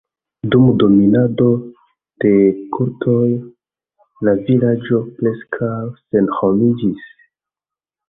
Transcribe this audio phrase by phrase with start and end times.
[0.53, 1.49] Dum dominado
[2.25, 2.31] de
[2.79, 3.29] turkoj
[4.29, 7.09] la vilaĝo preskaŭ senhomiĝis.